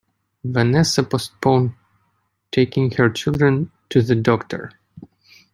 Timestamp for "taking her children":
2.51-3.71